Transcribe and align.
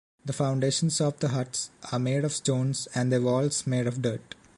The 0.25 0.33
foundations 0.33 0.99
of 0.99 1.19
the 1.19 1.27
huts 1.27 1.69
are 1.91 1.99
made 1.99 2.25
of 2.25 2.33
stones 2.33 2.87
and 2.95 3.11
their 3.11 3.21
walls 3.21 3.67
made 3.67 3.85
of 3.85 4.01
dirt. 4.01 4.33